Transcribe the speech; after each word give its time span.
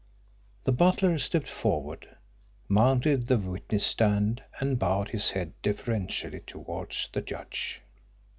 The 0.63 0.71
butler 0.71 1.19
stepped 1.19 1.47
forward, 1.47 2.07
mounted 2.67 3.27
the 3.27 3.37
witness 3.37 3.85
stand, 3.85 4.41
and 4.59 4.79
bowed 4.79 5.09
his 5.09 5.29
head 5.29 5.53
deferentially 5.61 6.39
towards 6.39 7.07
the 7.13 7.21
judge. 7.21 7.81